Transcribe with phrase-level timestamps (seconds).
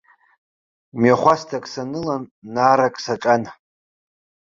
[0.99, 3.43] Мҩахәасҭак санылан, наарак саҿан.